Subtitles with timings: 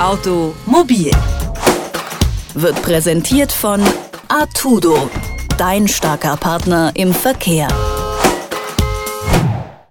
[0.00, 1.10] Automobil
[2.54, 3.82] wird präsentiert von
[4.28, 5.10] Artudo,
[5.58, 7.66] dein starker Partner im Verkehr.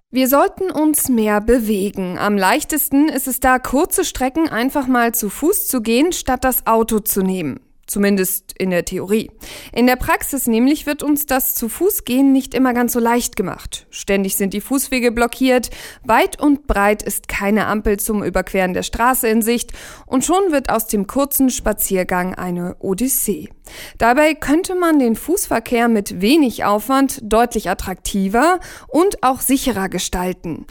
[0.09, 2.17] Wir sollten uns mehr bewegen.
[2.17, 6.65] Am leichtesten ist es da, kurze Strecken einfach mal zu Fuß zu gehen, statt das
[6.65, 7.59] Auto zu nehmen.
[7.87, 9.31] Zumindest in der Theorie.
[9.71, 13.37] In der Praxis nämlich wird uns das zu Fuß gehen nicht immer ganz so leicht
[13.37, 13.87] gemacht.
[13.89, 15.69] Ständig sind die Fußwege blockiert,
[16.03, 19.71] weit und breit ist keine Ampel zum Überqueren der Straße in Sicht
[20.05, 23.49] und schon wird aus dem kurzen Spaziergang eine Odyssee.
[23.97, 30.65] Dabei könnte man den Fußverkehr mit wenig Aufwand deutlich attraktiver und auch sicherer gestalten.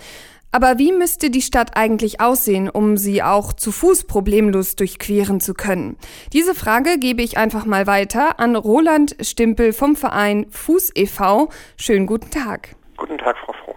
[0.52, 5.55] Aber wie müsste die Stadt eigentlich aussehen, um sie auch zu Fuß problemlos durchqueren zu
[5.55, 5.98] können?
[6.32, 11.50] Diese Frage gebe ich einfach mal weiter an Roland Stimpel vom Verein Fuß e.V.
[11.77, 12.77] Schönen guten Tag.
[12.96, 13.77] Guten Tag, Frau Frohn.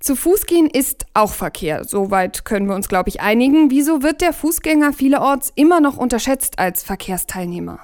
[0.00, 1.84] Zu Fuß gehen ist auch Verkehr.
[1.84, 3.70] Soweit können wir uns, glaube ich, einigen.
[3.70, 7.80] Wieso wird der Fußgänger vielerorts immer noch unterschätzt als Verkehrsteilnehmer?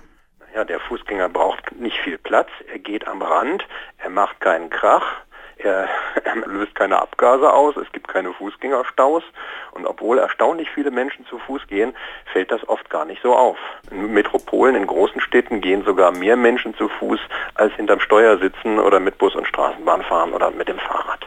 [0.54, 2.48] Ja, der Fußgänger braucht nicht viel Platz.
[2.72, 3.62] Er geht am Rand.
[3.98, 5.04] Er macht keinen Krach.
[5.56, 5.88] Er,
[6.46, 9.22] löst keine Abgase aus, es gibt keine Fußgängerstaus
[9.72, 11.94] und obwohl erstaunlich viele Menschen zu Fuß gehen,
[12.32, 13.56] fällt das oft gar nicht so auf.
[13.90, 17.20] In Metropolen, in großen Städten gehen sogar mehr Menschen zu Fuß,
[17.54, 21.26] als hinterm Steuer sitzen oder mit Bus und Straßenbahn fahren oder mit dem Fahrrad.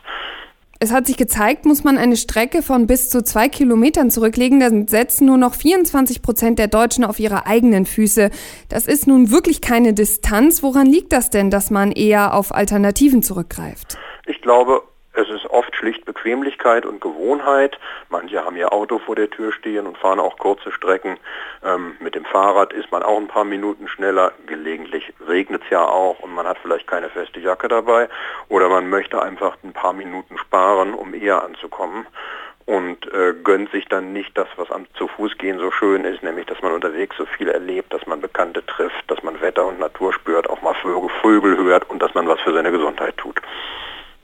[0.81, 4.87] Es hat sich gezeigt, muss man eine Strecke von bis zu zwei Kilometern zurücklegen, dann
[4.87, 8.29] setzen nur noch 24 Prozent der Deutschen auf ihre eigenen Füße.
[8.69, 10.63] Das ist nun wirklich keine Distanz.
[10.63, 13.97] Woran liegt das denn, dass man eher auf Alternativen zurückgreift?
[14.29, 17.79] Ich glaube, es ist oft schlicht Bequemlichkeit und Gewohnheit.
[18.09, 21.17] Manche haben ihr Auto vor der Tür stehen und fahren auch kurze Strecken.
[21.65, 24.31] Ähm, mit dem Fahrrad ist man auch ein paar Minuten schneller.
[24.45, 28.07] Gelegentlich regnet es ja auch und man hat vielleicht keine feste Jacke dabei.
[28.49, 32.05] Oder man möchte einfach ein paar Minuten sparen, um eher anzukommen.
[32.67, 36.21] Und äh, gönnt sich dann nicht das, was am zu Fuß gehen so schön ist,
[36.21, 39.79] nämlich dass man unterwegs so viel erlebt, dass man Bekannte trifft, dass man Wetter und
[39.79, 43.41] Natur spürt, auch mal Vögel hört und dass man was für seine Gesundheit tut.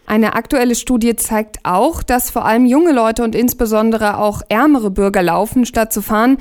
[0.07, 5.23] Eine aktuelle Studie zeigt auch, dass vor allem junge Leute und insbesondere auch ärmere Bürger
[5.23, 6.37] laufen, statt zu fahren.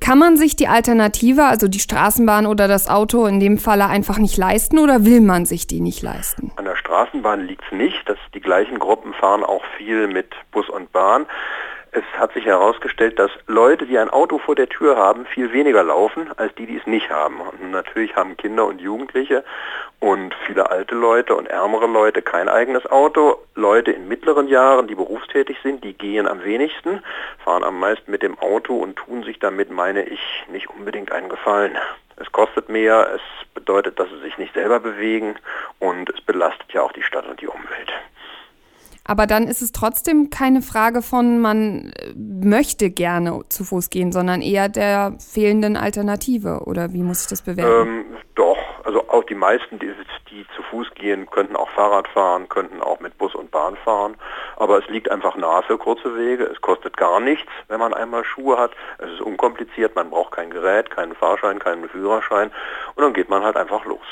[0.00, 4.18] Kann man sich die Alternative, also die Straßenbahn oder das Auto in dem Falle einfach
[4.18, 6.52] nicht leisten oder will man sich die nicht leisten?
[6.56, 8.08] An der Straßenbahn liegt es nicht.
[8.08, 11.26] dass die gleichen Gruppen fahren auch viel mit Bus und Bahn.
[11.92, 15.82] Es hat sich herausgestellt, dass Leute, die ein Auto vor der Tür haben, viel weniger
[15.82, 17.40] laufen als die, die es nicht haben.
[17.40, 19.44] Und natürlich haben Kinder und Jugendliche
[19.98, 23.38] und viele alte Leute und ärmere Leute kein eigenes Auto.
[23.56, 27.02] Leute in mittleren Jahren, die berufstätig sind, die gehen am wenigsten,
[27.44, 31.28] fahren am meisten mit dem Auto und tun sich damit, meine ich, nicht unbedingt einen
[31.28, 31.76] Gefallen.
[32.16, 33.20] Es kostet mehr, es
[33.54, 35.34] bedeutet, dass sie sich nicht selber bewegen
[35.80, 37.92] und es belastet ja auch die Stadt und die Umwelt.
[39.04, 44.12] Aber dann ist es trotzdem keine Frage von, man äh, möchte gerne zu Fuß gehen,
[44.12, 46.62] sondern eher der fehlenden Alternative.
[46.66, 47.88] Oder wie muss ich das bewerten?
[47.88, 49.92] Ähm, doch, also auch die meisten, die,
[50.30, 54.16] die zu Fuß gehen, könnten auch Fahrrad fahren, könnten auch mit Bus und Bahn fahren.
[54.56, 56.44] Aber es liegt einfach nahe für kurze Wege.
[56.44, 58.72] Es kostet gar nichts, wenn man einmal Schuhe hat.
[58.98, 62.50] Es ist unkompliziert, man braucht kein Gerät, keinen Fahrschein, keinen Führerschein.
[62.94, 64.06] Und dann geht man halt einfach los.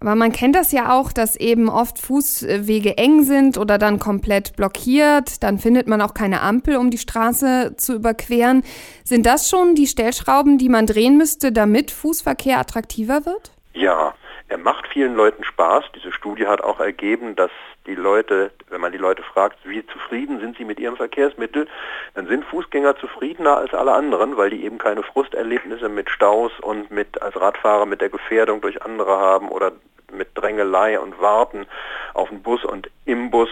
[0.00, 4.54] Aber man kennt das ja auch, dass eben oft Fußwege eng sind oder dann komplett
[4.54, 5.42] blockiert.
[5.42, 8.62] Dann findet man auch keine Ampel, um die Straße zu überqueren.
[9.02, 13.50] Sind das schon die Stellschrauben, die man drehen müsste, damit Fußverkehr attraktiver wird?
[13.74, 14.14] Ja,
[14.48, 15.84] er macht vielen Leuten Spaß.
[15.94, 17.50] Diese Studie hat auch ergeben, dass
[17.86, 21.68] die Leute, wenn man die Leute fragt, wie zufrieden sind sie mit ihrem Verkehrsmittel,
[22.14, 26.90] dann sind Fußgänger zufriedener als alle anderen, weil die eben keine Frusterlebnisse mit Staus und
[26.90, 29.72] mit als Radfahrer mit der Gefährdung durch andere haben oder
[30.12, 31.66] mit Drängelei und Warten
[32.14, 33.50] auf den Bus und im Bus.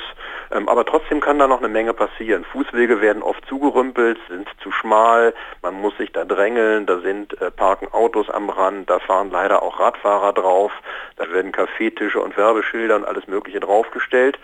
[0.69, 2.45] Aber trotzdem kann da noch eine Menge passieren.
[2.45, 7.51] Fußwege werden oft zugerümpelt, sind zu schmal, man muss sich da drängeln, da sind äh,
[7.51, 10.73] parken Autos am Rand, da fahren leider auch Radfahrer drauf,
[11.17, 14.39] da werden Kaffeetische und Werbeschilder und alles Mögliche draufgestellt.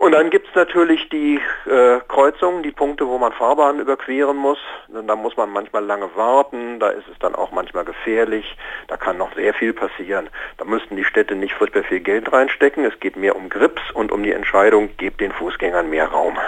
[0.00, 4.56] Und dann gibt es natürlich die äh, Kreuzungen, die Punkte, wo man Fahrbahnen überqueren muss.
[4.88, 8.56] Da muss man manchmal lange warten, da ist es dann auch manchmal gefährlich,
[8.88, 10.30] da kann noch sehr viel passieren.
[10.56, 12.86] Da müssten die Städte nicht furchtbar viel Geld reinstecken.
[12.86, 16.38] Es geht mehr um Grips und um die Entscheidung, gebt den Fußgängern mehr Raum.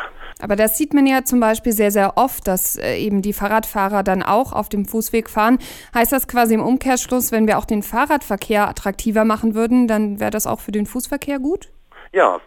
[0.41, 4.03] Aber das sieht man ja zum Beispiel sehr, sehr oft, dass äh, eben die Fahrradfahrer
[4.03, 5.59] dann auch auf dem Fußweg fahren.
[5.95, 10.31] Heißt das quasi im Umkehrschluss, wenn wir auch den Fahrradverkehr attraktiver machen würden, dann wäre
[10.31, 11.69] das auch für den Fußverkehr gut?
[12.13, 12.41] Ja,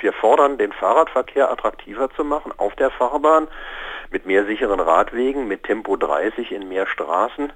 [0.00, 3.48] wir fordern, den Fahrradverkehr attraktiver zu machen auf der Fahrbahn
[4.10, 7.52] mit mehr sicheren Radwegen, mit Tempo 30 in mehr Straßen,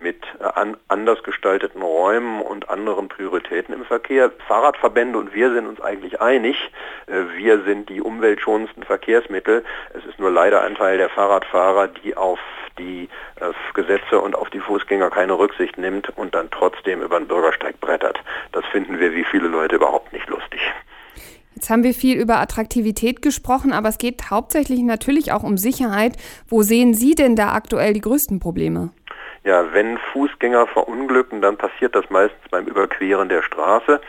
[0.00, 4.30] mit äh, an, anders gestalteten Räumen und anderen Prioritäten im Verkehr.
[4.46, 6.70] Fahrradverbände und wir sind uns eigentlich einig.
[7.06, 9.64] Äh, wir sind die umweltschonendsten Verkehrsmittel.
[9.94, 12.38] Es ist nur leider ein Teil der Fahrradfahrer, die auf
[12.78, 13.08] die
[13.40, 17.80] äh, Gesetze und auf die Fußgänger keine Rücksicht nimmt und dann trotzdem über den Bürgersteig
[17.80, 18.22] brettert.
[18.52, 20.60] Das finden wir wie viele Leute überhaupt nicht lustig.
[21.58, 26.12] Jetzt haben wir viel über Attraktivität gesprochen, aber es geht hauptsächlich natürlich auch um Sicherheit.
[26.46, 28.90] Wo sehen Sie denn da aktuell die größten Probleme?
[29.42, 34.00] Ja, wenn Fußgänger verunglücken, dann passiert das meistens beim Überqueren der Straße.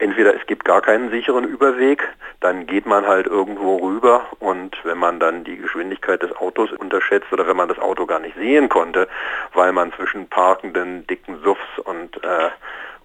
[0.00, 2.02] Entweder es gibt gar keinen sicheren Überweg,
[2.40, 7.32] dann geht man halt irgendwo rüber und wenn man dann die Geschwindigkeit des Autos unterschätzt
[7.32, 9.06] oder wenn man das Auto gar nicht sehen konnte,
[9.54, 12.50] weil man zwischen parkenden dicken Suffs und äh,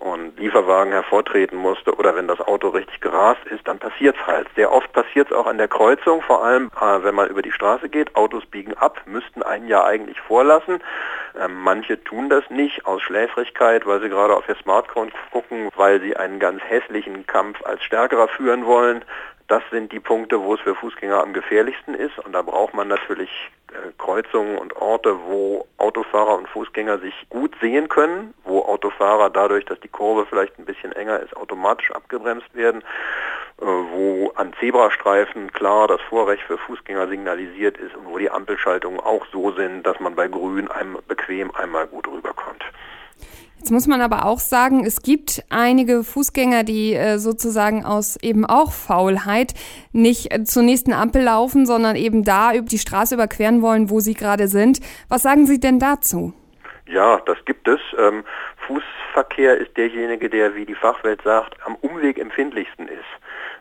[0.02, 4.48] und Lieferwagen hervortreten musste oder wenn das Auto richtig gerast ist, dann passiert es halt.
[4.56, 7.52] Sehr oft passiert es auch an der Kreuzung, vor allem äh, wenn man über die
[7.52, 8.16] Straße geht.
[8.16, 10.82] Autos biegen ab, müssten einen ja eigentlich vorlassen.
[11.40, 16.02] Ähm, manche tun das nicht aus Schläfrigkeit, weil sie gerade auf ihr Smartphone gucken, weil
[16.02, 19.06] sie einen ganz hässlichen Kampf als Stärkerer führen wollen.
[19.52, 22.18] Das sind die Punkte, wo es für Fußgänger am gefährlichsten ist.
[22.20, 23.30] Und da braucht man natürlich
[23.74, 29.66] äh, Kreuzungen und Orte, wo Autofahrer und Fußgänger sich gut sehen können, wo Autofahrer dadurch,
[29.66, 32.82] dass die Kurve vielleicht ein bisschen enger ist, automatisch abgebremst werden,
[33.60, 39.02] äh, wo an Zebrastreifen klar das Vorrecht für Fußgänger signalisiert ist und wo die Ampelschaltungen
[39.02, 42.64] auch so sind, dass man bei Grün einmal bequem einmal gut rüberkommt.
[43.62, 48.44] Jetzt muss man aber auch sagen, es gibt einige Fußgänger, die äh, sozusagen aus eben
[48.44, 49.54] auch Faulheit
[49.92, 54.00] nicht äh, zur nächsten Ampel laufen, sondern eben da über die Straße überqueren wollen, wo
[54.00, 54.80] sie gerade sind.
[55.10, 56.34] Was sagen Sie denn dazu?
[56.88, 57.80] Ja, das gibt es.
[58.00, 58.24] Ähm,
[58.66, 63.06] Fußverkehr ist derjenige, der, wie die Fachwelt sagt, am Umweg empfindlichsten ist.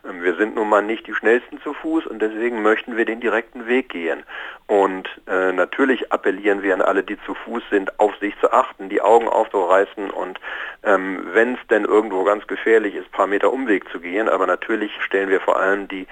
[0.07, 3.19] Ähm, wir sind nun mal nicht die schnellsten zu Fuß und deswegen möchten wir den
[3.19, 4.23] direkten Weg gehen.
[4.67, 8.89] Und äh, natürlich appellieren wir an alle, die zu Fuß sind, auf sich zu achten,
[8.89, 10.39] die Augen aufzureißen und
[10.83, 14.29] ähm, wenn es denn irgendwo ganz gefährlich ist, paar Meter Umweg zu gehen.
[14.29, 16.07] Aber natürlich stellen wir vor allem die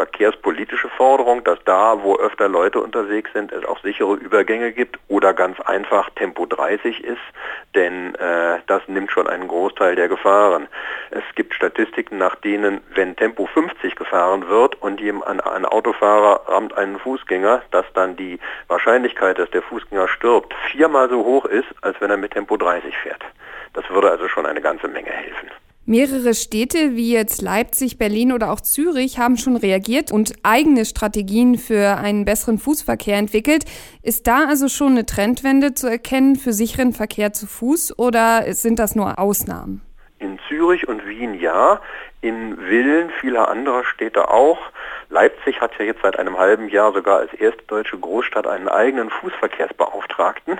[0.00, 5.34] verkehrspolitische Forderung, dass da, wo öfter Leute unterwegs sind, es auch sichere Übergänge gibt oder
[5.34, 7.20] ganz einfach Tempo 30 ist,
[7.74, 10.68] denn äh, das nimmt schon einen Großteil der Gefahren.
[11.10, 16.74] Es gibt Statistiken, nach denen, wenn Tempo 50 gefahren wird und ein, ein Autofahrer rammt
[16.78, 18.38] einen Fußgänger, dass dann die
[18.68, 22.96] Wahrscheinlichkeit, dass der Fußgänger stirbt, viermal so hoch ist, als wenn er mit Tempo 30
[22.96, 23.22] fährt.
[23.74, 25.50] Das würde also schon eine ganze Menge helfen.
[25.90, 31.58] Mehrere Städte wie jetzt Leipzig, Berlin oder auch Zürich haben schon reagiert und eigene Strategien
[31.58, 33.64] für einen besseren Fußverkehr entwickelt.
[34.00, 38.78] Ist da also schon eine Trendwende zu erkennen für sicheren Verkehr zu Fuß oder sind
[38.78, 39.80] das nur Ausnahmen?
[40.20, 41.80] In Zürich und Wien ja,
[42.20, 44.58] in Villen vieler anderer Städte auch.
[45.08, 49.10] Leipzig hat ja jetzt seit einem halben Jahr sogar als erste deutsche Großstadt einen eigenen
[49.10, 50.58] Fußverkehrsbeauftragten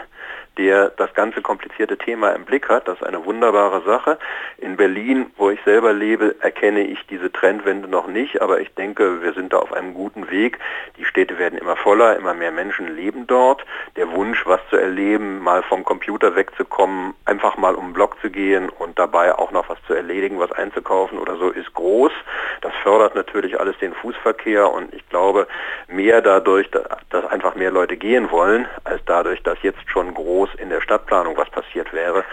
[0.60, 2.88] der das ganze komplizierte Thema im Blick hat.
[2.88, 4.18] Das ist eine wunderbare Sache.
[4.58, 9.22] In Berlin, wo ich selber lebe, erkenne ich diese Trendwende noch nicht, aber ich denke,
[9.22, 10.58] wir sind da auf einem guten Weg.
[10.98, 13.64] Die Städte werden immer voller, immer mehr Menschen leben dort.
[13.96, 18.28] Der Wunsch, was zu erleben, mal vom Computer wegzukommen, einfach mal um den Block zu
[18.28, 22.12] gehen und dabei auch noch was zu erledigen, was einzukaufen oder so, ist groß.
[22.60, 25.46] Das fördert natürlich alles den Fußverkehr und ich glaube,
[25.88, 30.70] mehr dadurch, dass einfach mehr Leute gehen wollen, als dadurch, dass jetzt schon groß in
[30.70, 32.24] der Stadtplanung was passiert wäre,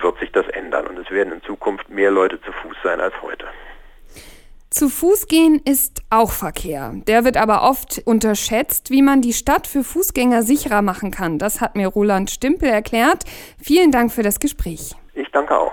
[0.00, 3.14] wird sich das ändern und es werden in Zukunft mehr Leute zu Fuß sein als
[3.22, 3.46] heute.
[4.70, 6.92] Zu Fuß gehen ist auch Verkehr.
[7.06, 11.38] Der wird aber oft unterschätzt, wie man die Stadt für Fußgänger sicherer machen kann.
[11.38, 13.24] Das hat mir Roland Stimpel erklärt.
[13.58, 14.94] Vielen Dank für das Gespräch.
[15.14, 15.72] Ich danke auch.